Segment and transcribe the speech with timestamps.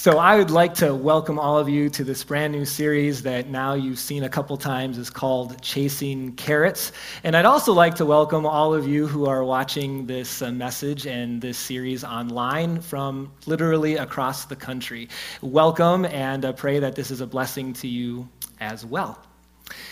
[0.00, 3.50] So, I would like to welcome all of you to this brand new series that
[3.50, 6.92] now you've seen a couple times is called Chasing Carrots.
[7.22, 11.06] And I'd also like to welcome all of you who are watching this uh, message
[11.06, 15.10] and this series online from literally across the country.
[15.42, 18.26] Welcome, and uh, pray that this is a blessing to you
[18.58, 19.29] as well.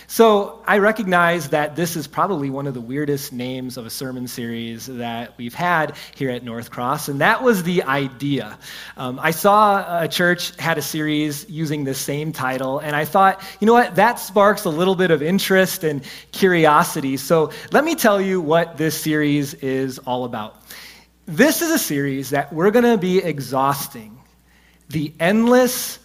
[0.07, 4.27] So I recognize that this is probably one of the weirdest names of a sermon
[4.27, 8.59] series that we've had here at North Cross, and that was the idea.
[8.97, 13.43] Um, I saw a church had a series using the same title, and I thought,
[13.61, 16.03] you know what, that sparks a little bit of interest and
[16.33, 17.17] curiosity.
[17.17, 20.63] So let me tell you what this series is all about.
[21.27, 24.19] This is a series that we're going to be exhausting
[24.89, 25.99] the endless,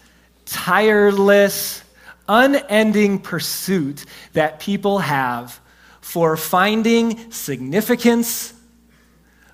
[0.45, 1.83] tireless,
[2.27, 5.59] unending pursuit that people have
[6.02, 8.54] for finding significance,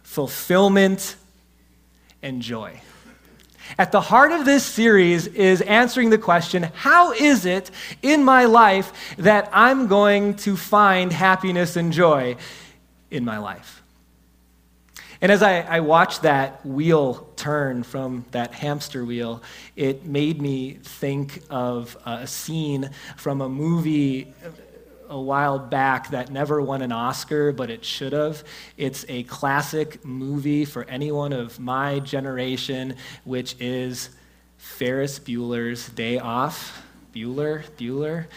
[0.04, 1.16] fulfillment,
[2.22, 2.82] and joy.
[3.78, 7.70] At the heart of this series is answering the question how is it
[8.02, 12.38] in my life that I'm going to find happiness and joy
[13.12, 13.79] in my life?
[15.22, 19.44] And as I, I, watched that wheel turn from that hamster wheel,
[19.76, 24.50] it made me think of uh, a scene from a movie uh,
[25.10, 28.44] a while back that never won an Oscar, but it should have.
[28.78, 34.12] It's a classic movie for anyone of my generation, which is
[34.58, 36.86] Ferris Bueller's Day Off.
[37.14, 37.64] Bueller?
[37.78, 38.28] Bueller?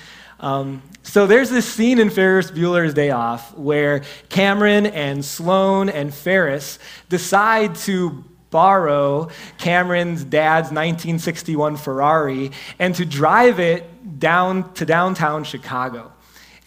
[0.43, 6.13] Um, so there's this scene in Ferris Bueller's Day Off where Cameron and Sloane and
[6.13, 15.45] Ferris decide to borrow Cameron's dad's 1961 Ferrari and to drive it down to downtown
[15.45, 16.13] Chicago.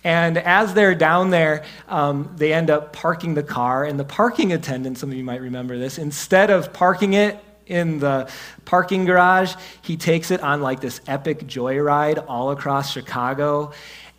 [0.03, 4.53] And as they're down there, um, they end up parking the car, and the parking
[4.53, 8.29] attendant, some of you might remember this, instead of parking it in the
[8.65, 9.55] parking garage.
[9.81, 13.71] He takes it on like this epic joyride all across Chicago.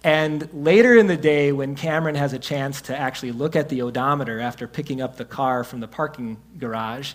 [0.04, 3.82] And later in the day, when Cameron has a chance to actually look at the
[3.82, 7.14] odometer after picking up the car from the parking garage,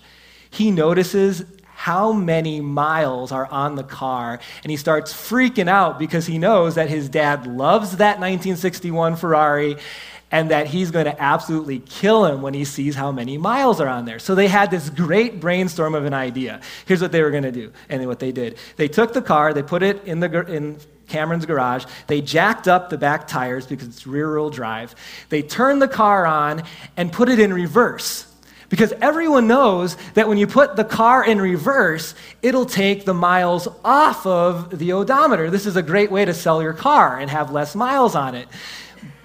[0.50, 6.28] he notices how many miles are on the car, and he starts freaking out because
[6.28, 9.78] he knows that his dad loves that 1961 Ferrari
[10.32, 13.88] and that he's going to absolutely kill him when he sees how many miles are
[13.88, 14.20] on there.
[14.20, 16.62] So they had this great brainstorm of an idea.
[16.86, 18.58] Here's what they were going to do, and what they did.
[18.78, 20.78] They took the car, they put it in, the, in
[21.08, 24.96] Cameron's garage, they jacked up the back tires because it's rear wheel drive,
[25.30, 26.64] they turned the car on
[26.96, 28.28] and put it in reverse.
[28.70, 33.68] Because everyone knows that when you put the car in reverse, it'll take the miles
[33.84, 35.50] off of the odometer.
[35.50, 38.48] This is a great way to sell your car and have less miles on it.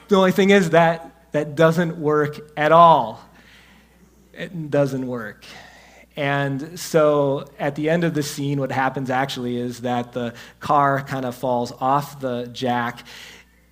[0.09, 3.21] The only thing is that that doesn't work at all.
[4.33, 5.45] It doesn't work.
[6.17, 11.03] And so at the end of the scene, what happens actually is that the car
[11.03, 13.05] kind of falls off the jack,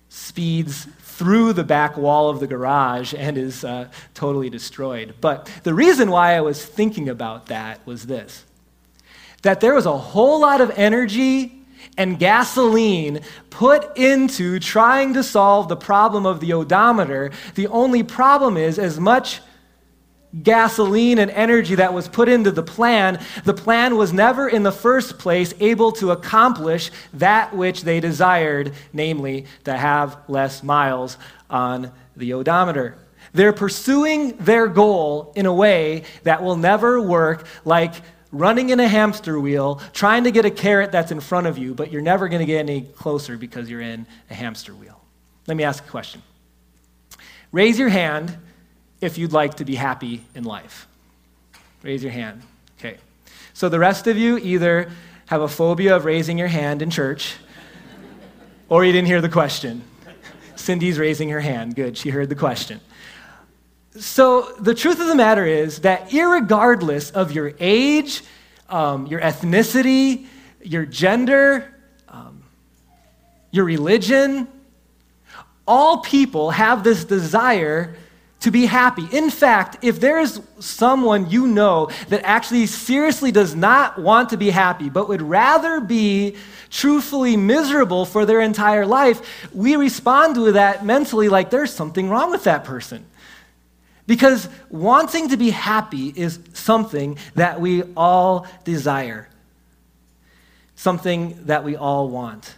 [0.09, 5.15] speeds through the back wall of the garage, and is uh, totally destroyed.
[5.21, 8.45] But the reason why I was thinking about that was this
[9.41, 11.64] that there was a whole lot of energy
[11.97, 17.31] and gasoline put into trying to solve the problem of the odometer.
[17.55, 19.41] The only problem is, as much
[20.43, 24.71] gasoline and energy that was put into the plan, the plan was never in the
[24.71, 31.17] first place able to accomplish that which they desired, namely, to have less miles
[31.49, 32.97] on the odometer.
[33.33, 37.93] They're pursuing their goal in a way that will never work, like
[38.37, 41.73] running in a hamster wheel, trying to get a carrot that's in front of you,
[41.73, 45.01] but you're never going to get any closer because you're in a hamster wheel.
[45.47, 46.21] Let me ask a question.
[47.51, 48.37] Raise your hand
[49.01, 50.87] if you'd like to be happy in life.
[51.83, 52.41] Raise your hand.
[52.79, 52.97] Okay.
[53.53, 54.89] So the rest of you either
[55.27, 57.35] have a phobia of raising your hand in church
[58.69, 59.83] or you didn't hear the question.
[60.55, 61.75] Cindy's raising her hand.
[61.75, 62.79] Good, she heard the question.
[63.99, 68.23] So, the truth of the matter is that, regardless of your age,
[68.69, 70.27] um, your ethnicity,
[70.61, 71.73] your gender,
[72.09, 72.43] um,
[73.51, 74.49] your religion,
[75.65, 77.95] all people have this desire
[78.41, 79.07] to be happy.
[79.11, 84.49] In fact, if there's someone you know that actually seriously does not want to be
[84.49, 86.35] happy, but would rather be
[86.69, 92.29] truthfully miserable for their entire life, we respond to that mentally like there's something wrong
[92.29, 93.05] with that person.
[94.07, 99.27] Because wanting to be happy is something that we all desire,
[100.75, 102.55] something that we all want.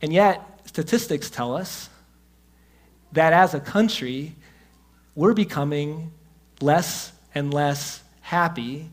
[0.00, 1.90] And yet, statistics tell us
[3.12, 4.34] that as a country,
[5.14, 6.12] we're becoming
[6.60, 8.88] less and less happy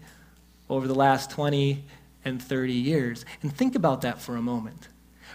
[0.70, 1.84] over the last 20
[2.26, 3.26] and 30 years.
[3.42, 4.90] And think about that for a moment.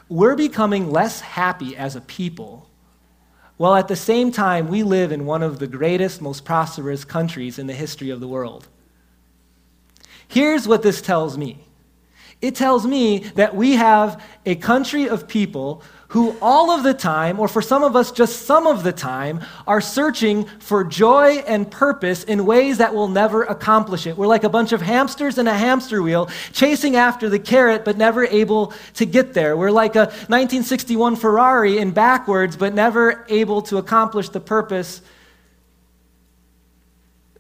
[0.08, 2.68] We're becoming less happy as a people,
[3.56, 7.58] while at the same time, we live in one of the greatest, most prosperous countries
[7.58, 8.66] in the history of the world.
[10.26, 11.64] Here's what this tells me
[12.40, 17.40] it tells me that we have a country of people who all of the time,
[17.40, 21.70] or for some of us just some of the time, are searching for joy and
[21.70, 24.16] purpose in ways that will never accomplish it.
[24.16, 27.96] We're like a bunch of hamsters in a hamster wheel, chasing after the carrot, but
[27.96, 29.56] never able to get there.
[29.56, 35.00] We're like a 1961 Ferrari in backwards, but never able to accomplish the purpose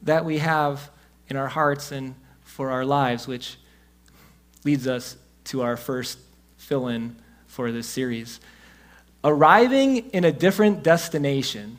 [0.02, 0.90] that we have
[1.28, 3.56] in our hearts and for our lives, which
[4.64, 6.18] leads us to our first
[6.56, 7.16] fill in
[7.46, 8.40] for this series.
[9.24, 11.78] Arriving in a different destination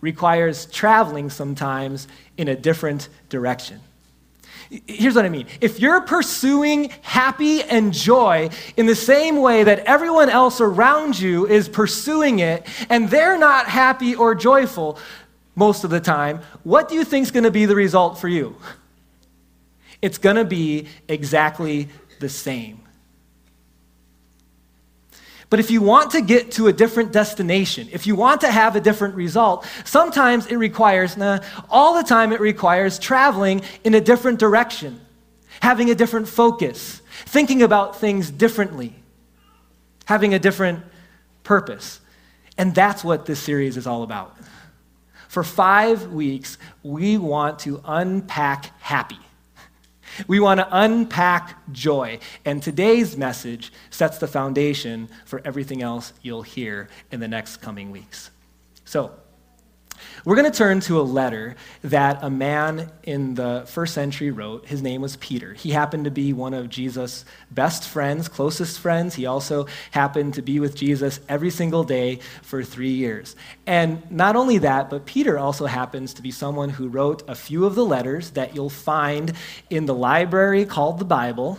[0.00, 3.80] requires traveling sometimes in a different direction.
[4.86, 5.46] Here's what I mean.
[5.60, 11.46] If you're pursuing happy and joy in the same way that everyone else around you
[11.46, 14.98] is pursuing it, and they're not happy or joyful
[15.56, 18.28] most of the time, what do you think is going to be the result for
[18.28, 18.56] you?
[20.00, 21.88] It's going to be exactly
[22.20, 22.82] the same.
[25.50, 28.76] But if you want to get to a different destination, if you want to have
[28.76, 31.38] a different result, sometimes it requires, nah,
[31.70, 35.00] all the time it requires traveling in a different direction,
[35.60, 38.94] having a different focus, thinking about things differently,
[40.04, 40.84] having a different
[41.44, 42.00] purpose.
[42.58, 44.36] And that's what this series is all about.
[45.28, 49.18] For five weeks, we want to unpack happy.
[50.26, 52.18] We want to unpack joy.
[52.44, 57.90] And today's message sets the foundation for everything else you'll hear in the next coming
[57.90, 58.30] weeks.
[58.84, 59.12] So,
[60.28, 64.66] we're going to turn to a letter that a man in the first century wrote.
[64.66, 65.54] His name was Peter.
[65.54, 69.14] He happened to be one of Jesus' best friends, closest friends.
[69.14, 73.36] He also happened to be with Jesus every single day for three years.
[73.66, 77.64] And not only that, but Peter also happens to be someone who wrote a few
[77.64, 79.32] of the letters that you'll find
[79.70, 81.58] in the library called the Bible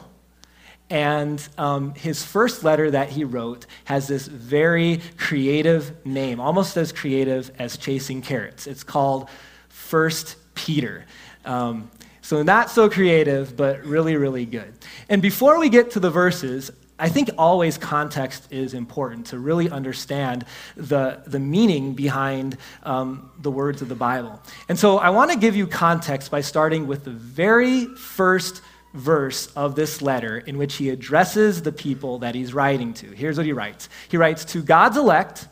[0.89, 6.91] and um, his first letter that he wrote has this very creative name, almost as
[6.91, 8.65] creative as chasing carrots.
[8.65, 9.30] It's called
[9.68, 11.06] First Peter.
[11.45, 11.91] Um,
[12.21, 14.74] so, not so creative, but really, really good.
[15.09, 19.69] And before we get to the verses, I think always context is important to really
[19.69, 20.45] understand
[20.75, 24.42] the, the meaning behind um, the words of the Bible.
[24.68, 28.62] And so I want to give you context by starting with the very first
[28.94, 33.07] verse of this letter in which he addresses the people that he's writing to.
[33.12, 35.47] Here's what he writes He writes, To God's elect,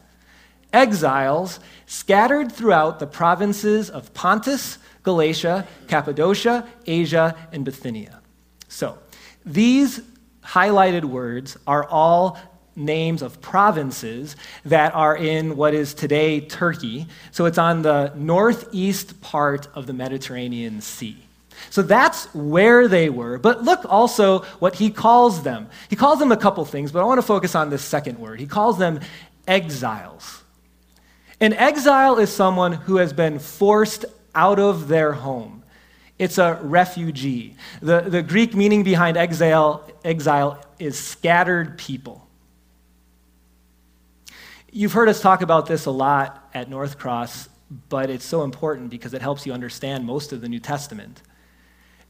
[0.73, 8.21] exiles scattered throughout the provinces of Pontus, Galatia, Cappadocia, Asia, and Bithynia.
[8.67, 8.97] So,
[9.45, 10.01] these
[10.43, 12.37] highlighted words are all
[12.75, 14.35] names of provinces
[14.65, 17.07] that are in what is today Turkey.
[17.31, 21.26] So it's on the northeast part of the Mediterranean Sea.
[21.69, 23.37] So that's where they were.
[23.37, 25.69] But look also what he calls them.
[25.89, 28.39] He calls them a couple things, but I want to focus on this second word.
[28.39, 28.99] He calls them
[29.47, 30.43] exiles.
[31.39, 35.63] An exile is someone who has been forced out of their home.
[36.17, 37.55] It's a refugee.
[37.81, 42.27] The, the Greek meaning behind exile, exile is scattered people.
[44.71, 47.49] You've heard us talk about this a lot at North Cross,
[47.89, 51.21] but it's so important because it helps you understand most of the New Testament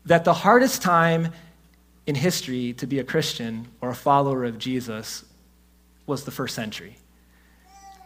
[0.08, 1.32] that the hardest time
[2.06, 5.24] in history to be a Christian or a follower of Jesus
[6.06, 6.96] was the first century.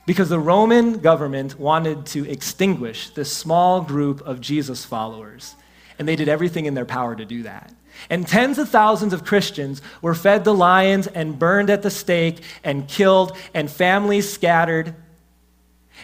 [0.07, 5.55] Because the Roman government wanted to extinguish this small group of Jesus followers,
[5.99, 7.71] and they did everything in their power to do that.
[8.09, 12.41] And tens of thousands of Christians were fed to lions and burned at the stake
[12.63, 14.95] and killed, and families scattered.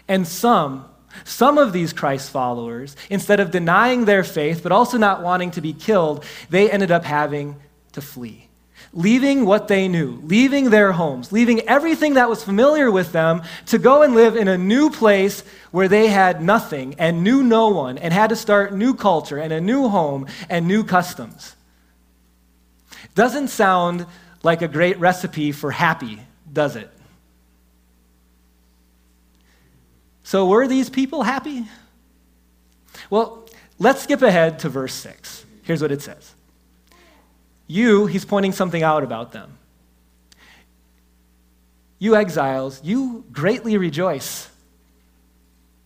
[0.08, 0.86] And some
[1.24, 5.62] some of these Christ followers, instead of denying their faith, but also not wanting to
[5.62, 7.56] be killed, they ended up having
[7.94, 8.48] to flee.
[8.94, 13.78] Leaving what they knew, leaving their homes, leaving everything that was familiar with them to
[13.78, 17.98] go and live in a new place where they had nothing and knew no one
[17.98, 21.56] and had to start new culture and a new home and new customs.
[23.14, 24.06] Doesn't sound
[24.44, 26.22] like a great recipe for happy,
[26.52, 26.90] does it?
[30.28, 31.66] So, were these people happy?
[33.10, 33.48] Well,
[33.80, 35.46] let's skip ahead to verse 6.
[35.64, 36.36] Here's what it says
[37.66, 39.58] You, he's pointing something out about them.
[41.98, 44.50] You exiles, you greatly rejoice.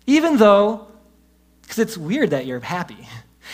[0.08, 0.88] Even though,
[1.62, 3.08] because it's weird that you're happy.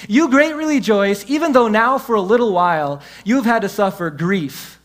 [0.07, 4.79] You greatly rejoice, even though now for a little while you've had to suffer grief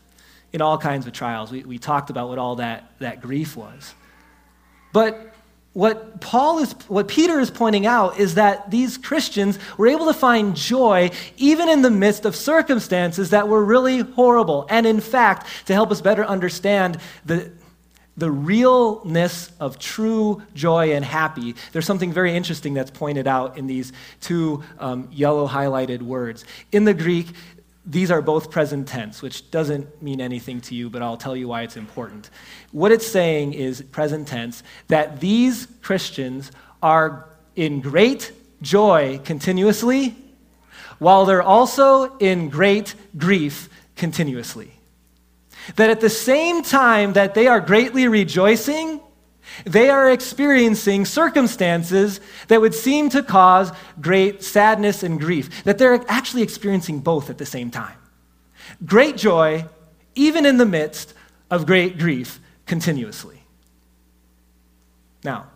[0.51, 1.49] in all kinds of trials.
[1.49, 3.93] We, we talked about what all that, that grief was.
[4.91, 5.32] But
[5.73, 10.13] what Paul is what Peter is pointing out is that these Christians were able to
[10.13, 14.67] find joy even in the midst of circumstances that were really horrible.
[14.69, 17.51] And in fact, to help us better understand the
[18.15, 23.65] the realness of true joy and happy, there's something very interesting that's pointed out in
[23.65, 26.45] these two um, yellow highlighted words.
[26.71, 27.27] In the Greek,
[27.85, 31.49] these are both present tense, which doesn't mean anything to you, but I'll tell you
[31.49, 32.29] why it's important.
[32.71, 40.15] What it's saying is present tense that these Christians are in great joy continuously,
[40.99, 44.71] while they're also in great grief continuously.
[45.75, 49.01] That at the same time that they are greatly rejoicing,
[49.65, 53.71] they are experiencing circumstances that would seem to cause
[54.01, 57.97] great sadness and grief, that they're actually experiencing both at the same time.
[58.85, 59.65] Great joy,
[60.15, 61.13] even in the midst
[61.51, 63.43] of great grief, continuously.
[65.23, 65.47] Now,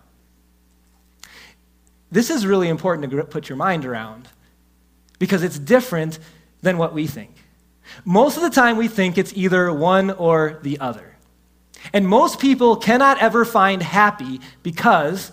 [2.12, 4.30] this is really important to put your mind around
[5.20, 6.20] because it's different
[6.62, 7.36] than what we think.
[8.06, 11.17] Most of the time, we think it's either one or the other.
[11.94, 15.32] And most people cannot ever find happy because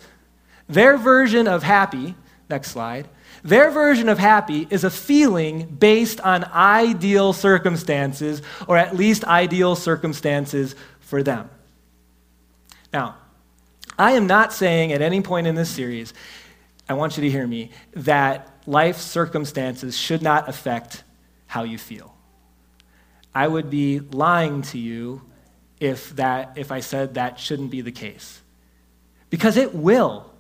[0.69, 2.15] their version of happy,
[2.49, 3.09] next slide,
[3.43, 9.77] their version of happy is a feeling based on ideal circumstances, or at least ideal
[9.77, 11.51] circumstances for them.
[12.93, 13.17] Now,
[13.99, 16.15] I am not saying at any point in this series,
[16.89, 21.03] I want you to hear me, that life circumstances should not affect
[21.47, 22.15] how you feel.
[23.35, 25.23] I would be lying to you
[25.85, 28.41] if, that, if I said that shouldn't be the case.
[29.29, 30.31] Because it will.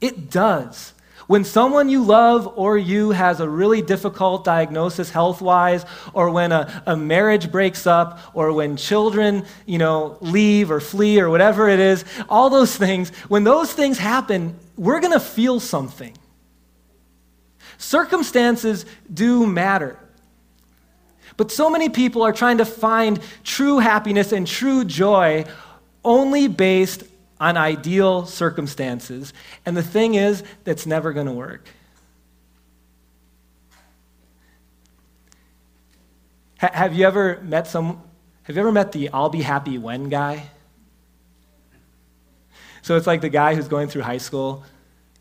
[0.00, 0.92] It does.
[1.28, 6.52] When someone you love or you has a really difficult diagnosis health wise, or when
[6.52, 11.68] a, a marriage breaks up, or when children, you know, leave or flee or whatever
[11.68, 16.16] it is, all those things, when those things happen, we're going to feel something.
[17.76, 19.98] Circumstances do matter.
[21.38, 25.46] But so many people are trying to find true happiness and true joy
[26.04, 27.04] only based
[27.40, 29.32] on ideal circumstances.
[29.64, 31.68] And the thing is, that's never going to work.
[36.58, 38.02] Have you ever met some
[38.42, 40.50] have you ever met the I'll be happy when guy?
[42.82, 44.64] So it's like the guy who's going through high school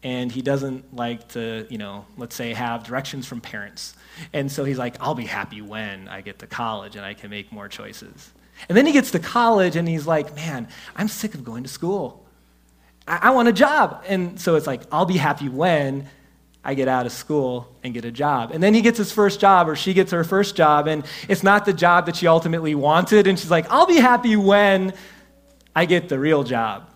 [0.08, 3.94] and he doesn't like to, you know, let's say have directions from parents.
[4.32, 7.30] And so he's like, I'll be happy when I get to college and I can
[7.30, 8.32] make more choices.
[8.70, 11.70] And then he gets to college and he's like, man, I'm sick of going to
[11.70, 12.26] school.
[13.06, 14.02] I, I want a job.
[14.08, 16.08] And so it's like, I'll be happy when
[16.64, 18.52] I get out of school and get a job.
[18.54, 21.44] And then he gets his first job, or she gets her first job, and it's
[21.44, 23.28] not the job that she ultimately wanted.
[23.28, 24.94] And she's like, I'll be happy when
[25.76, 26.90] I get the real job.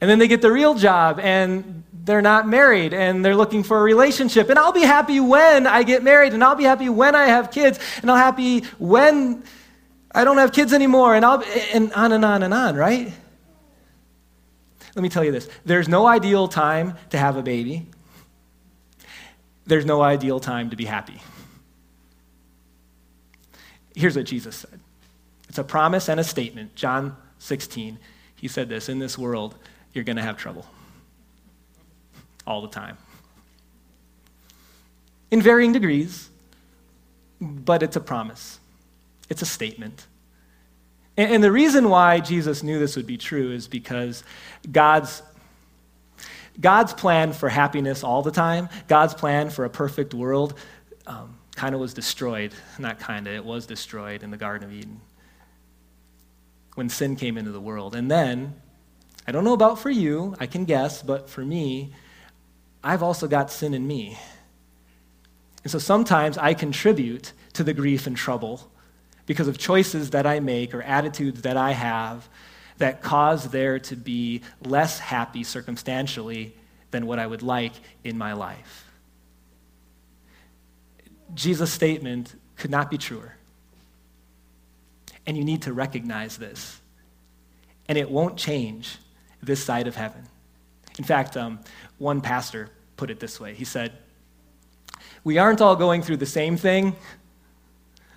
[0.00, 3.78] And then they get the real job, and they're not married and they're looking for
[3.78, 4.48] a relationship.
[4.48, 7.50] And I'll be happy when I get married, and I'll be happy when I have
[7.50, 9.44] kids, and I'll be happy when
[10.12, 13.12] I don't have kids anymore, and I'll and on and on and on, right?
[14.96, 15.50] Let me tell you this.
[15.66, 17.86] There's no ideal time to have a baby.
[19.66, 21.20] There's no ideal time to be happy.
[23.94, 24.80] Here's what Jesus said.
[25.50, 26.74] It's a promise and a statement.
[26.74, 27.98] John 16.
[28.34, 29.56] He said this, in this world
[29.92, 30.64] you're going to have trouble
[32.48, 32.96] all the time.
[35.30, 36.30] In varying degrees,
[37.40, 38.58] but it's a promise,
[39.28, 40.06] it's a statement.
[41.16, 44.22] And, the reason why Jesus knew this would be true is because
[44.70, 45.22] God's
[46.60, 50.54] God's plan for happiness all the time, God's plan for a perfect world,
[51.06, 52.52] um, kind of was destroyed.
[52.78, 55.00] Not kind of, it was destroyed in the Garden of Eden
[56.74, 57.94] when sin came into the world.
[57.94, 58.54] And then,
[59.26, 61.92] I don't know about for you, I can guess, but for me,
[62.82, 64.18] I've also got sin in me.
[65.64, 68.70] And so sometimes I contribute to the grief and trouble
[69.26, 72.28] because of choices that I make or attitudes that I have
[72.78, 76.54] that cause there to be less happy circumstantially
[76.90, 77.72] than what I would like
[78.04, 78.86] in my life.
[81.34, 83.34] Jesus' statement could not be truer.
[85.26, 86.80] And you need to recognize this.
[87.88, 88.96] And it won't change
[89.42, 90.22] this side of heaven.
[90.98, 91.60] In fact, um,
[91.98, 93.92] one pastor put it this way He said,
[95.24, 96.96] We aren't all going through the same thing,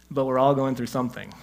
[0.10, 1.34] but we're all going through something.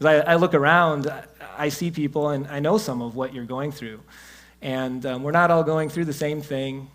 [0.00, 1.12] I, I look around,
[1.56, 4.00] I see people, and I know some of what you're going through.
[4.62, 6.88] And um, we're not all going through the same thing.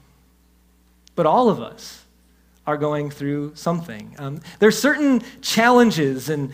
[1.16, 2.04] but all of us
[2.66, 4.16] are going through something.
[4.18, 6.52] Um, there's certain challenges and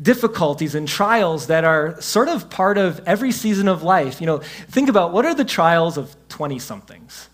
[0.00, 4.20] difficulties and trials that are sort of part of every season of life.
[4.20, 7.28] You know, think about what are the trials of 20 somethings?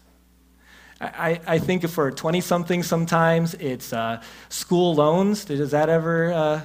[1.01, 5.45] I, I think for 20 somethings, sometimes it's uh, school loans.
[5.45, 6.61] Does that ever uh,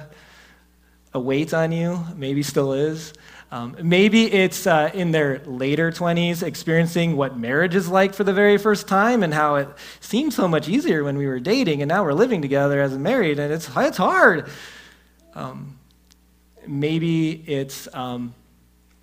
[1.12, 2.04] a weight on you?
[2.16, 3.12] Maybe still is.
[3.52, 8.32] Um, maybe it's uh, in their later 20s experiencing what marriage is like for the
[8.32, 9.68] very first time and how it
[10.00, 13.38] seemed so much easier when we were dating and now we're living together as married
[13.38, 14.48] and it's, it's hard.
[15.36, 15.78] Um,
[16.66, 18.34] maybe it's um,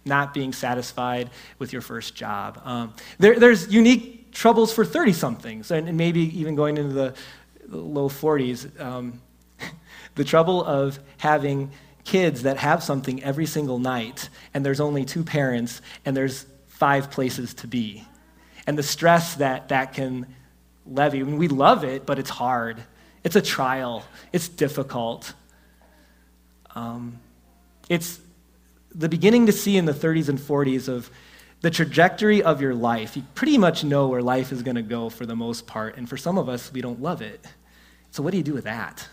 [0.05, 2.61] not being satisfied with your first job.
[2.63, 7.13] Um, there, there's unique troubles for 30 somethings and, maybe even going into the
[7.67, 8.79] low 40s.
[8.79, 9.21] Um,
[10.15, 11.71] the trouble of having
[12.03, 17.11] kids that have something every single night, and there's only two parents, and there's five
[17.11, 18.03] places to be.
[18.65, 20.25] And the stress that that can
[20.85, 21.21] levy.
[21.21, 22.83] I mean, we love it, but it's hard.
[23.23, 24.03] It's a trial,
[24.33, 25.33] it's difficult.
[26.73, 27.19] Um,
[27.91, 28.21] it's
[28.95, 31.11] the beginning to see in the 30s and 40s of
[31.59, 33.17] the trajectory of your life.
[33.17, 36.07] You pretty much know where life is going to go for the most part, and
[36.07, 37.45] for some of us, we don't love it.
[38.11, 39.05] So, what do you do with that?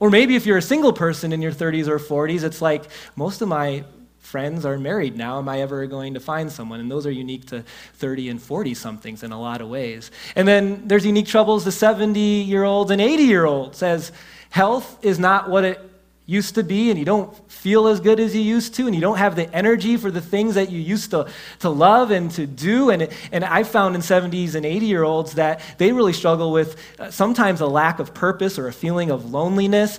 [0.00, 3.40] Or maybe if you're a single person in your 30s or 40s, it's like most
[3.40, 3.84] of my
[4.18, 5.38] friends are married now.
[5.38, 6.80] Am I ever going to find someone?
[6.80, 7.62] And those are unique to
[7.94, 10.10] 30 and 40 somethings in a lot of ways.
[10.34, 14.10] And then there's unique troubles to 70 year olds and 80 year olds, as
[14.50, 15.87] health is not what it
[16.28, 19.00] used to be and you don't feel as good as you used to and you
[19.00, 21.26] don't have the energy for the things that you used to,
[21.58, 22.90] to love and to do.
[22.90, 26.76] And, and i found in 70s and 80 year olds that they really struggle with
[26.98, 29.98] uh, sometimes a lack of purpose or a feeling of loneliness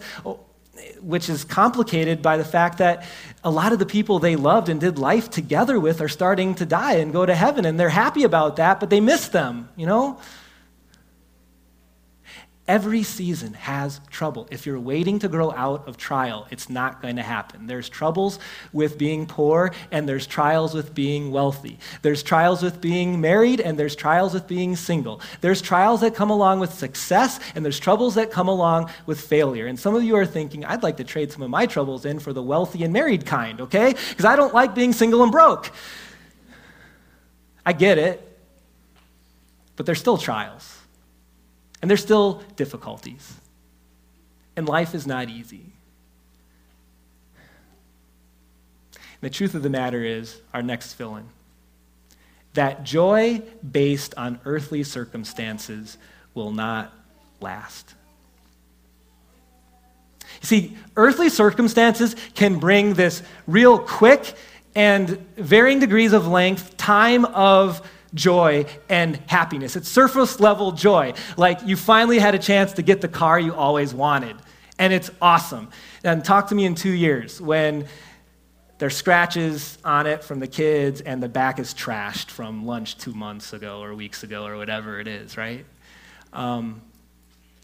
[1.02, 3.06] which is complicated by the fact that
[3.44, 6.66] a lot of the people they loved and did life together with are starting to
[6.66, 9.88] die and go to heaven and they're happy about that but they miss them you
[9.88, 10.20] know
[12.70, 14.48] Every season has trouble.
[14.52, 17.66] If you're waiting to grow out of trial, it's not going to happen.
[17.66, 18.38] There's troubles
[18.72, 21.80] with being poor, and there's trials with being wealthy.
[22.04, 25.20] There's trials with being married, and there's trials with being single.
[25.42, 29.66] There's trials that come along with success, and there's troubles that come along with failure.
[29.66, 32.20] And some of you are thinking, I'd like to trade some of my troubles in
[32.20, 33.96] for the wealthy and married kind, okay?
[34.10, 35.72] Because I don't like being single and broke.
[37.66, 38.40] I get it,
[39.76, 40.79] but there's still trials.
[41.82, 43.36] And there's still difficulties.
[44.56, 45.66] And life is not easy.
[48.94, 51.26] And the truth of the matter is, our next fill in
[52.54, 55.98] that joy based on earthly circumstances
[56.34, 56.94] will not
[57.40, 57.94] last.
[60.42, 64.34] You see, earthly circumstances can bring this real quick
[64.76, 69.76] and varying degrees of length time of joy and happiness.
[69.76, 71.14] It's surface level joy.
[71.38, 74.36] Like you finally had a chance to get the car you always wanted.
[74.78, 75.70] And it's awesome.
[76.04, 77.86] And talk to me in two years when
[78.78, 83.14] there's scratches on it from the kids and the back is trashed from lunch two
[83.14, 85.66] months ago or weeks ago or whatever it is, right?
[86.32, 86.82] Um,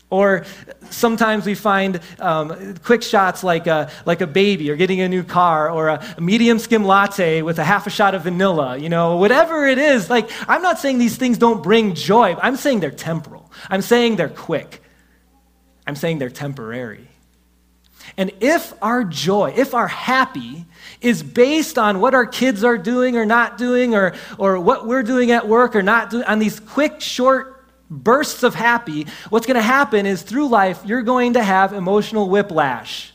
[0.09, 0.45] or
[0.91, 5.23] sometimes we find um, quick shots like a, like a baby or getting a new
[5.23, 9.17] car or a, medium skim latte with a half a shot of vanilla, you know,
[9.17, 10.09] whatever it is.
[10.09, 12.35] Like, I'm not saying these things don't bring joy.
[12.41, 13.51] I'm saying they're temporal.
[13.69, 14.83] I'm saying they're quick.
[15.87, 17.07] I'm saying they're temporary.
[18.17, 20.65] And if our joy, if our happy
[21.01, 25.03] is based on what our kids are doing or not doing, or, or what we're
[25.03, 27.54] doing at work or not doing, on these quick, short
[27.89, 32.29] bursts of happy, what's going to happen is through life, you're going to have emotional
[32.29, 33.13] whiplash.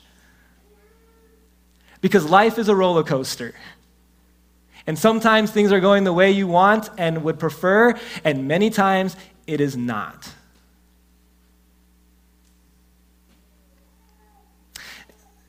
[2.00, 3.54] Because life is a roller coaster.
[4.87, 9.16] And sometimes things are going the way you want and would prefer, and many times
[9.46, 10.33] it is not.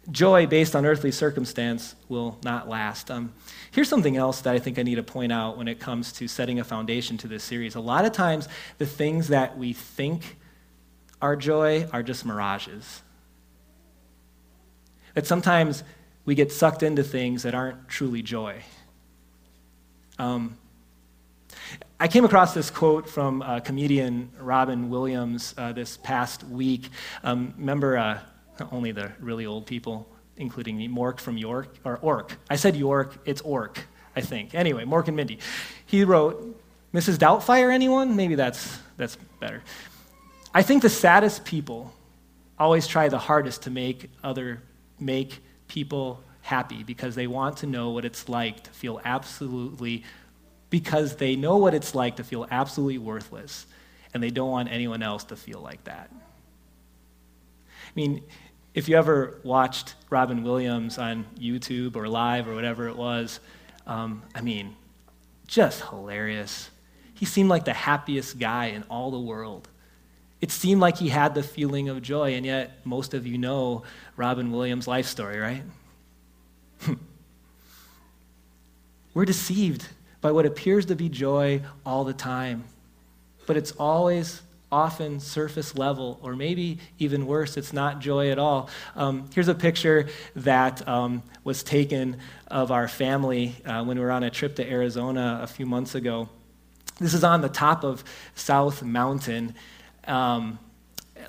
[0.10, 3.12] Joy based on earthly circumstance will not last.
[3.12, 3.34] Um,
[3.72, 6.28] Here's something else that I think I need to point out when it comes to
[6.28, 7.76] setting a foundation to this series.
[7.76, 10.38] A lot of times, the things that we think
[11.22, 13.02] are joy are just mirages.
[15.14, 15.84] That sometimes
[16.26, 18.62] we get sucked into things that aren't truly joy.
[20.20, 20.58] Um,
[21.98, 26.90] I came across this quote from uh, comedian Robin Williams uh, this past week.
[27.24, 28.20] Um, remember, uh,
[28.72, 32.38] only the really old people including me, Mork from York, or Ork.
[32.50, 34.56] I said York, it's Ork, I think.
[34.56, 35.40] Anyway, Mork and Mindy.
[35.86, 36.60] He wrote,
[36.94, 37.18] Mrs.
[37.18, 38.16] Doubtfire, anyone?
[38.16, 39.62] Maybe that's, that's better.
[40.54, 41.94] I think the saddest people
[42.60, 44.62] always try the hardest to make other,
[45.00, 50.04] make people happy because they want to know what it's like to feel absolutely,
[50.70, 53.68] because they know what it's like to feel absolutely worthless
[54.14, 56.12] and they don't want anyone else to feel like that.
[56.12, 58.22] I mean,
[58.74, 63.40] if you ever watched Robin Williams on YouTube or live or whatever it was,
[63.86, 64.76] um, I mean,
[65.48, 66.70] just hilarious.
[67.14, 69.68] He seemed like the happiest guy in all the world.
[70.40, 73.84] It seemed like he had the feeling of joy, and yet most of you know
[74.16, 75.64] Robin Williams' life story, right?
[79.14, 79.88] We're deceived
[80.22, 82.64] by what appears to be joy all the time,
[83.46, 88.70] but it's always often surface level, or maybe even worse, it's not joy at all.
[88.96, 94.12] Um, here's a picture that um, was taken of our family uh, when we were
[94.12, 96.30] on a trip to Arizona a few months ago.
[97.00, 98.04] This is on the top of
[98.36, 99.56] South Mountain.
[100.08, 100.60] Um,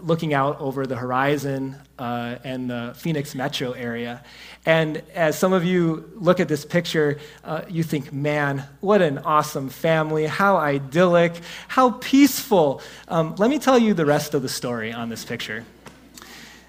[0.01, 4.23] looking out over the horizon uh, and the Phoenix metro area.
[4.65, 9.19] And as some of you look at this picture, uh, you think, man, what an
[9.19, 12.81] awesome family, how idyllic, how peaceful.
[13.09, 15.65] Um, let me tell you the rest of the story on this picture.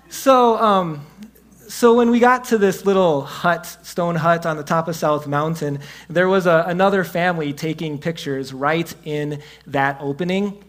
[0.09, 1.05] So, um,
[1.67, 5.25] so when we got to this little hut, stone hut on the top of South
[5.25, 10.63] Mountain, there was a, another family taking pictures right in that opening.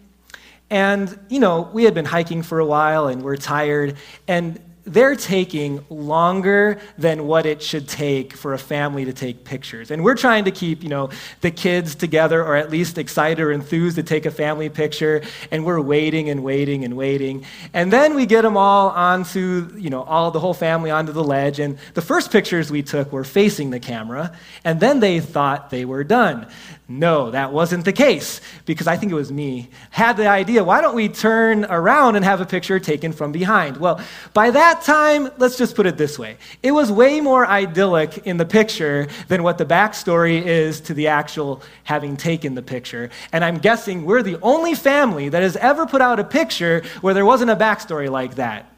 [0.75, 3.97] And, you know, we had been hiking for a while and we're tired.
[4.27, 9.93] And they're taking longer than what it should take for a family to take pictures.
[9.93, 11.11] And we're trying to keep, you know,
[11.43, 15.23] the kids together or at least excited or enthused to take a family picture.
[15.53, 17.47] And we're waiting and waiting and waiting.
[17.73, 21.25] And then we get them all onto, you know, all the whole family onto the
[21.25, 21.61] ledge.
[21.61, 24.37] And the first pictures we took were facing the camera.
[24.65, 26.49] And then they thought they were done.
[26.87, 29.71] No, that wasn't the case because I think it was me.
[29.89, 33.79] Had the idea, why don't we turn around and have a picture taken from behind?
[33.79, 34.03] Well,
[34.35, 38.37] by that time, let's just put it this way it was way more idyllic in
[38.37, 43.09] the picture than what the backstory is to the actual having taken the picture.
[43.33, 47.15] And I'm guessing we're the only family that has ever put out a picture where
[47.15, 48.71] there wasn't a backstory like that.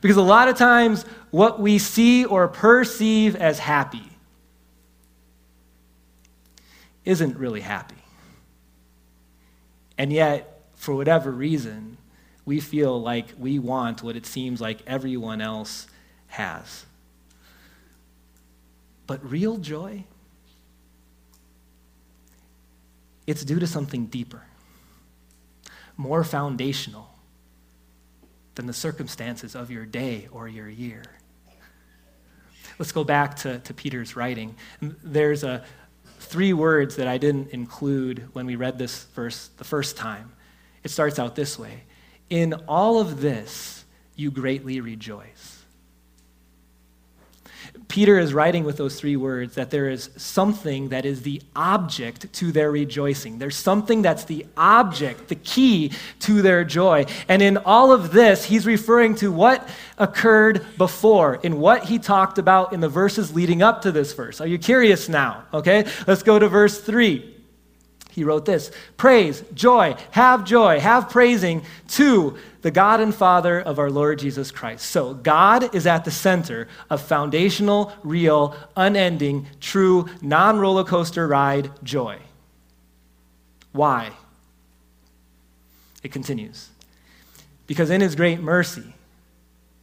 [0.00, 4.11] Because a lot of times, what we see or perceive as happy
[7.04, 7.96] isn't really happy.
[9.98, 11.96] And yet, for whatever reason,
[12.44, 15.86] we feel like we want what it seems like everyone else
[16.28, 16.86] has.
[19.06, 20.04] But real joy,
[23.26, 24.42] it's due to something deeper,
[25.96, 27.10] more foundational
[28.54, 31.02] than the circumstances of your day or your year.
[32.78, 34.56] Let's go back to, to Peter's writing.
[34.80, 35.64] There's a,
[36.32, 40.32] three words that I didn't include when we read this verse the first time.
[40.82, 41.82] It starts out this way
[42.30, 43.84] In all of this,
[44.16, 45.51] you greatly rejoice.
[47.88, 52.32] Peter is writing with those three words that there is something that is the object
[52.32, 53.38] to their rejoicing.
[53.38, 57.06] There's something that's the object, the key to their joy.
[57.28, 59.68] And in all of this, he's referring to what
[59.98, 64.40] occurred before, in what he talked about in the verses leading up to this verse.
[64.40, 65.44] Are you curious now?
[65.52, 67.32] Okay, let's go to verse 3.
[68.12, 73.78] He wrote this Praise, joy, have joy, have praising to the God and Father of
[73.78, 74.86] our Lord Jesus Christ.
[74.86, 81.70] So, God is at the center of foundational, real, unending, true, non roller coaster ride
[81.84, 82.18] joy.
[83.72, 84.12] Why?
[86.02, 86.70] It continues.
[87.66, 88.94] Because in His great mercy,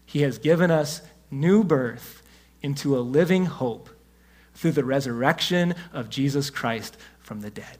[0.05, 2.21] He has given us new birth
[2.61, 3.89] into a living hope
[4.53, 7.77] through the resurrection of Jesus Christ from the dead.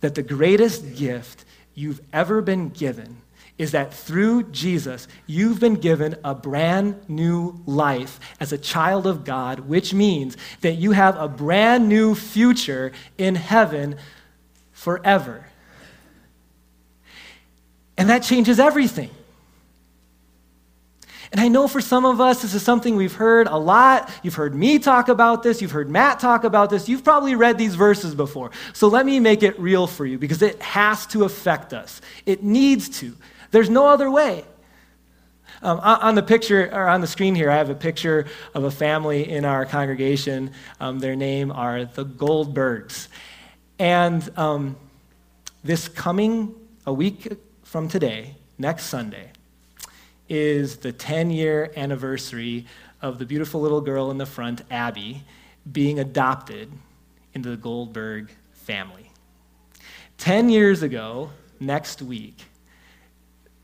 [0.00, 3.18] That the greatest gift you've ever been given
[3.56, 9.24] is that through Jesus, you've been given a brand new life as a child of
[9.24, 13.96] God, which means that you have a brand new future in heaven
[14.72, 15.46] forever.
[17.96, 19.10] And that changes everything.
[21.34, 24.08] And I know for some of us, this is something we've heard a lot.
[24.22, 25.60] You've heard me talk about this.
[25.60, 26.88] You've heard Matt talk about this.
[26.88, 28.52] You've probably read these verses before.
[28.72, 32.00] So let me make it real for you because it has to affect us.
[32.24, 33.16] It needs to.
[33.50, 34.44] There's no other way.
[35.60, 38.70] Um, on the picture, or on the screen here, I have a picture of a
[38.70, 40.52] family in our congregation.
[40.78, 43.08] Um, their name are the Goldbergs.
[43.80, 44.76] And um,
[45.64, 46.54] this coming,
[46.86, 47.32] a week
[47.64, 49.32] from today, next Sunday,
[50.28, 52.66] is the 10 year anniversary
[53.02, 55.22] of the beautiful little girl in the front, Abby,
[55.70, 56.72] being adopted
[57.34, 59.10] into the Goldberg family.
[60.18, 62.44] 10 years ago, next week,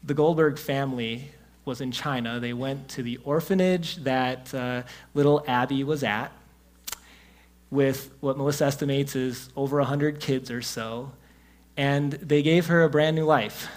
[0.02, 1.30] the Goldberg family
[1.64, 2.40] was in China.
[2.40, 4.82] They went to the orphanage that uh,
[5.14, 6.32] little Abby was at.
[7.70, 11.12] with what Melissa estimates is over 100 kids or so,
[11.76, 13.68] and they gave her a brand new life.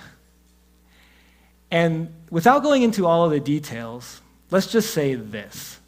[1.74, 5.80] And without going into all of the details, let's just say this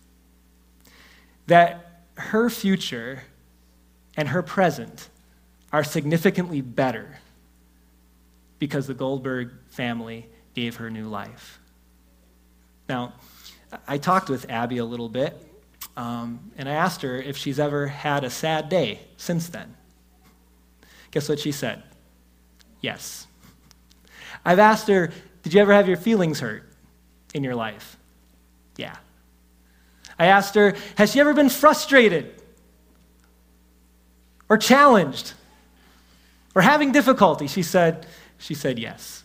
[1.46, 3.22] that her future
[4.18, 5.10] and her present
[5.72, 7.20] are significantly better
[8.58, 11.60] because the Goldberg family gave her new life.
[12.90, 13.14] Now,
[13.88, 15.38] I talked with Abby a little bit,
[15.96, 19.76] um, and I asked her if she's ever had a sad day since then.
[21.12, 21.84] Guess what she said?
[22.82, 23.28] Yes.
[24.44, 25.12] I've asked her,
[25.46, 26.64] Did you ever have your feelings hurt
[27.36, 27.98] in your life?
[28.78, 28.96] Yeah.
[30.18, 32.42] I asked her, Has she ever been frustrated
[34.50, 35.34] or challenged
[36.56, 37.46] or having difficulty?
[37.46, 38.08] She said,
[38.40, 39.22] She said yes.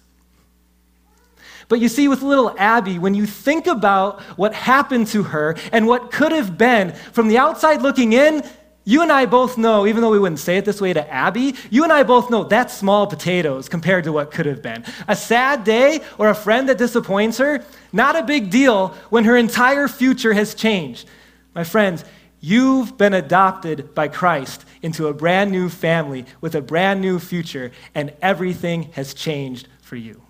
[1.68, 5.86] But you see, with little Abby, when you think about what happened to her and
[5.86, 8.42] what could have been, from the outside looking in,
[8.84, 11.54] you and I both know, even though we wouldn't say it this way to Abby,
[11.70, 14.84] you and I both know that's small potatoes compared to what could have been.
[15.06, 17.62] A sad day or a friend that disappoints her,
[17.92, 21.08] not a big deal when her entire future has changed.
[21.54, 22.04] My friends,
[22.40, 27.72] you've been adopted by Christ into a brand new family with a brand new future,
[27.94, 30.22] and everything has changed for you.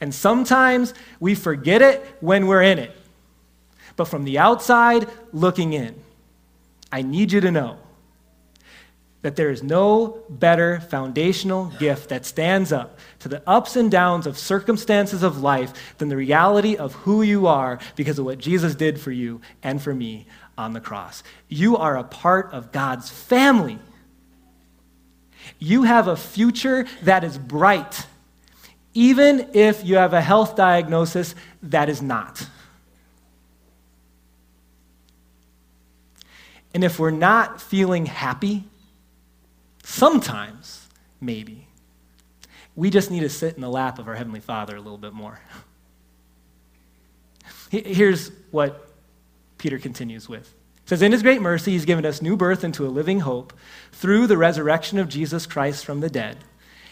[0.00, 2.96] And sometimes we forget it when we're in it.
[3.96, 5.94] But from the outside looking in,
[6.92, 7.78] I need you to know
[9.22, 14.26] that there is no better foundational gift that stands up to the ups and downs
[14.26, 18.74] of circumstances of life than the reality of who you are because of what Jesus
[18.74, 21.24] did for you and for me on the cross.
[21.48, 23.78] You are a part of God's family.
[25.58, 28.06] You have a future that is bright
[28.96, 32.48] even if you have a health diagnosis that is not.
[36.76, 38.64] And if we're not feeling happy,
[39.82, 40.86] sometimes,
[41.22, 41.68] maybe,
[42.74, 45.14] we just need to sit in the lap of our Heavenly Father a little bit
[45.14, 45.40] more.
[47.70, 48.90] Here's what
[49.56, 50.52] Peter continues with.
[50.82, 53.54] It says, In his great mercy, he's given us new birth into a living hope
[53.92, 56.36] through the resurrection of Jesus Christ from the dead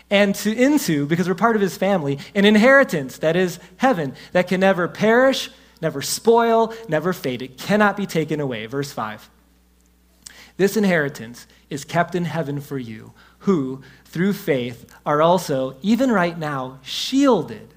[0.09, 4.49] and to, into, because we're part of his family, an inheritance that is heaven, that
[4.49, 5.51] can never perish,
[5.83, 7.43] never spoil, never fade.
[7.43, 8.65] It cannot be taken away.
[8.65, 9.29] Verse 5.
[10.57, 16.39] This inheritance is kept in heaven for you, who, through faith, are also, even right
[16.39, 17.75] now, shielded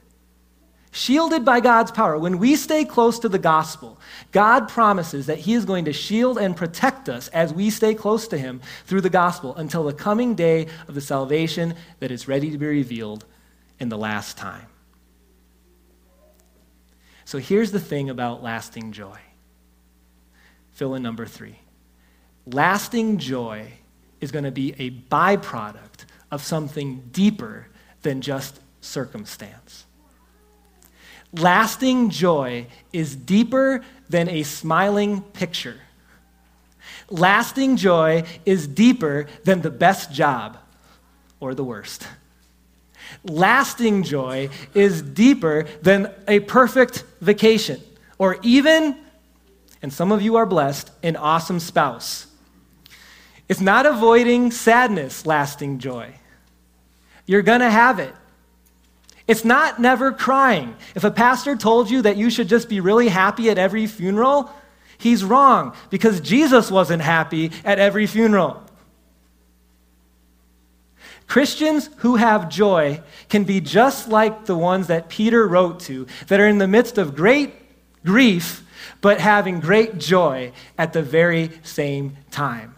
[0.98, 2.18] shielded by God's power.
[2.18, 4.00] When we stay close to the gospel,
[4.32, 8.28] God promises that He is going to shield and protect us as we stay close
[8.30, 12.52] to Him through the gospel until the coming day of the salvation that is ready
[12.52, 13.26] to be revealed
[13.80, 14.68] in the last time.
[17.26, 19.20] So here's the thing about lasting joy.
[20.72, 21.60] Fill in number three.
[22.52, 23.74] Lasting joy
[24.22, 27.68] is going to be a byproduct of something deeper
[28.04, 29.86] than just circumstance.
[31.34, 35.76] Lasting joy is deeper than a smiling picture.
[37.10, 40.58] Lasting joy is deeper than the best job
[41.42, 42.08] or the worst.
[43.24, 47.82] Lasting joy is deeper than a perfect vacation
[48.18, 48.98] or even,
[49.82, 52.27] and some of you are blessed, an awesome spouse.
[53.50, 56.16] It's not avoiding sadness, lasting joy.
[57.26, 58.14] You're going to have it.
[59.28, 60.76] It's not never crying.
[60.96, 64.50] If a pastor told you that you should just be really happy at every funeral,
[64.98, 68.64] he's wrong because Jesus wasn't happy at every funeral.
[71.28, 76.40] Christians who have joy can be just like the ones that Peter wrote to, that
[76.40, 77.54] are in the midst of great
[78.06, 78.66] grief,
[79.02, 82.77] but having great joy at the very same time.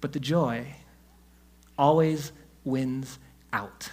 [0.00, 0.76] But the joy
[1.78, 2.32] always
[2.64, 3.18] wins
[3.52, 3.90] out.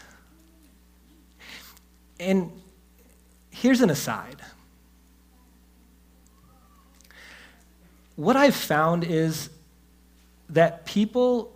[2.20, 2.52] And
[3.50, 4.42] here's an aside.
[8.16, 9.50] What I've found is
[10.50, 11.54] that people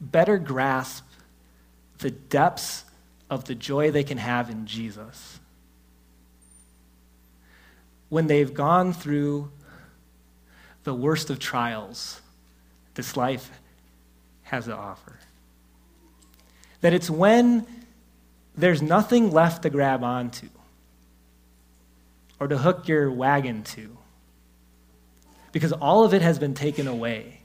[0.00, 1.04] better grasp
[1.98, 2.84] the depths
[3.28, 5.38] of the joy they can have in Jesus
[8.08, 9.50] when they've gone through
[10.84, 12.20] the worst of trials
[13.00, 13.50] this life
[14.42, 15.18] has to offer.
[16.82, 17.66] That it's when
[18.54, 20.50] there's nothing left to grab onto
[22.38, 23.96] or to hook your wagon to
[25.50, 27.40] because all of it has been taken away.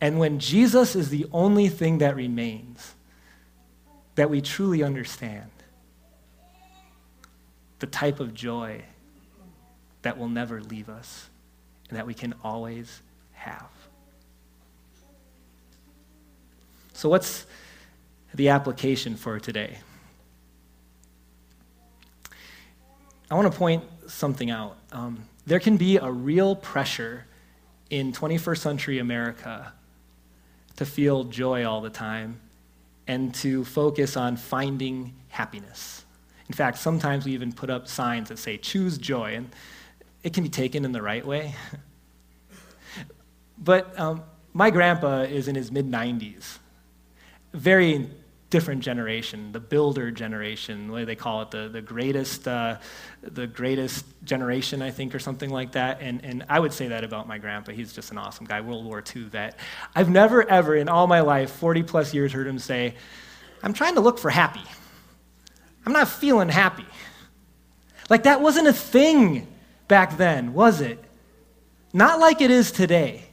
[0.00, 2.96] And when Jesus is the only thing that remains,
[4.16, 5.52] that we truly understand
[7.78, 8.82] the type of joy
[10.02, 11.28] that will never leave us
[11.88, 13.68] and that we can always have.
[16.92, 17.46] So, what's
[18.34, 19.78] the application for today?
[23.30, 24.76] I want to point something out.
[24.92, 27.26] Um, there can be a real pressure
[27.90, 29.72] in 21st century America
[30.76, 32.40] to feel joy all the time
[33.06, 36.04] and to focus on finding happiness.
[36.48, 39.50] In fact, sometimes we even put up signs that say, choose joy, and
[40.26, 41.54] it can be taken in the right way.
[43.58, 46.58] but um, my grandpa is in his mid 90s,
[47.52, 48.10] very
[48.50, 52.76] different generation, the builder generation, what do they call it, the, the greatest, uh,
[53.22, 55.98] the greatest generation, I think, or something like that.
[56.00, 57.70] And, and I would say that about my grandpa.
[57.70, 59.56] He's just an awesome guy, World War II vet.
[59.94, 62.96] I've never, ever in all my life, 40 plus years, heard him say,
[63.62, 64.64] I'm trying to look for happy.
[65.86, 66.86] I'm not feeling happy.
[68.10, 69.46] Like that wasn't a thing
[69.88, 71.02] back then, was it?
[71.92, 73.24] Not like it is today.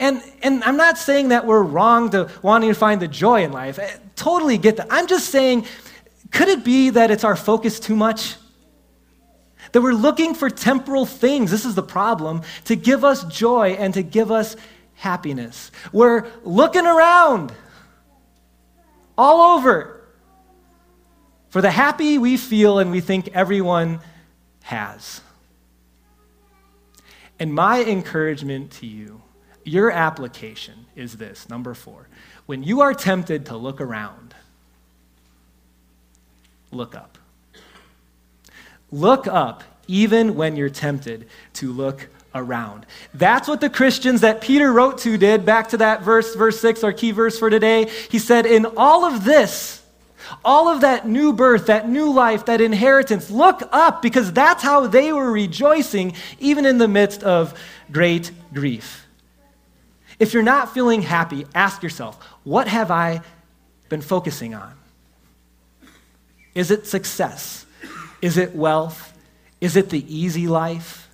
[0.00, 3.52] And, and I'm not saying that we're wrong to wanting to find the joy in
[3.52, 3.78] life.
[3.78, 4.86] I totally get that.
[4.90, 5.66] I'm just saying,
[6.30, 8.36] could it be that it's our focus too much?
[9.72, 13.92] That we're looking for temporal things, this is the problem, to give us joy and
[13.94, 14.56] to give us
[14.94, 15.70] happiness.
[15.92, 17.52] We're looking around
[19.16, 20.06] all over
[21.50, 24.00] for the happy we feel and we think everyone
[24.62, 25.20] has.
[27.38, 29.22] And my encouragement to you
[29.68, 32.08] your application is this number four.
[32.46, 34.34] When you are tempted to look around,
[36.72, 37.18] look up.
[38.90, 42.86] Look up even when you're tempted to look around.
[43.12, 45.44] That's what the Christians that Peter wrote to did.
[45.44, 47.90] Back to that verse, verse 6, our key verse for today.
[48.10, 49.82] He said, In all of this,
[50.44, 54.86] all of that new birth, that new life, that inheritance, look up because that's how
[54.86, 57.58] they were rejoicing even in the midst of
[57.90, 59.06] great grief.
[60.18, 63.22] If you're not feeling happy, ask yourself, what have I
[63.88, 64.74] been focusing on?
[66.54, 67.66] Is it success?
[68.20, 69.16] Is it wealth?
[69.60, 71.08] Is it the easy life?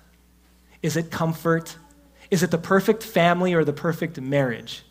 [0.81, 1.77] Is it comfort?
[2.31, 4.83] Is it the perfect family or the perfect marriage?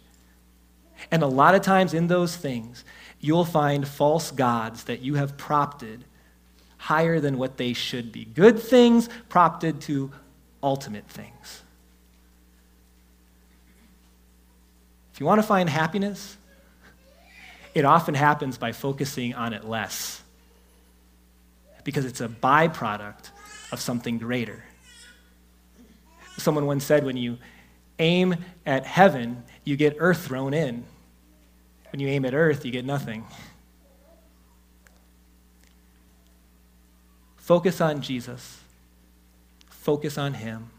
[1.11, 2.85] And a lot of times in those things,
[3.25, 5.83] you'll find false gods that you have propped
[6.77, 8.27] higher than what they should be.
[8.27, 10.11] Good things propped to
[10.63, 11.63] ultimate things.
[15.15, 16.37] If you want to find happiness,
[17.73, 20.23] it often happens by focusing on it less
[21.83, 23.31] because it's a byproduct
[23.73, 24.63] of something greater.
[26.37, 27.39] Someone once said when you
[27.99, 30.85] aim at heaven, you get earth thrown in.
[31.95, 33.25] When you aim at earth, you get nothing.
[37.37, 38.59] Focus on Jesus.
[39.71, 40.71] Focus on Him.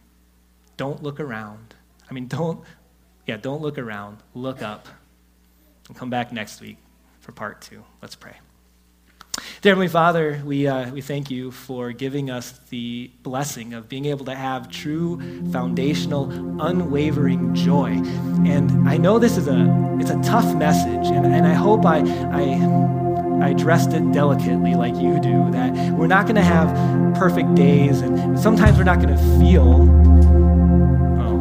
[0.75, 1.73] Don't look around.
[2.09, 2.65] I mean, don't
[3.25, 4.89] yeah, don't look around, look up.
[5.87, 6.79] And come back next week
[7.21, 7.85] for part two.
[8.01, 8.33] Let's pray.
[9.61, 14.05] Dear Heavenly Father, we, uh, we thank you for giving us the blessing of being
[14.05, 15.19] able to have true,
[15.51, 16.29] foundational,
[16.61, 17.93] unwavering joy.
[18.45, 21.99] And I know this is a, it's a tough message, and, and I hope I,
[21.99, 27.55] I, I addressed it delicately like you do, that we're not going to have perfect
[27.55, 29.81] days, and sometimes we're not going to feel,
[31.21, 31.35] oh,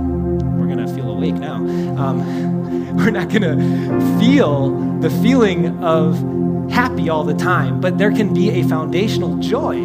[0.56, 1.56] we're going to feel awake now.
[1.56, 8.10] Um, we're not going to feel the feeling of happy all the time, but there
[8.12, 9.80] can be a foundational joy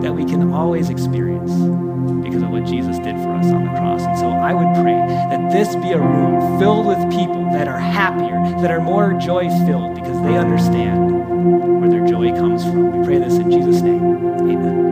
[0.00, 1.52] that we can always experience
[2.22, 4.02] because of what Jesus did for us on the cross.
[4.02, 7.78] And so I would pray that this be a room filled with people that are
[7.78, 12.98] happier, that are more joy filled because they understand where their joy comes from.
[12.98, 14.02] We pray this in Jesus' name.
[14.40, 14.83] Amen.